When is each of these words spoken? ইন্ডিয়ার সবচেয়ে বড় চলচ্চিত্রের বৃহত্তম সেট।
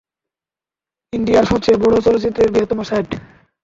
ইন্ডিয়ার 1.13 1.49
সবচেয়ে 1.51 1.81
বড় 1.83 1.95
চলচ্চিত্রের 2.05 2.51
বৃহত্তম 2.53 2.79
সেট। 2.83 3.07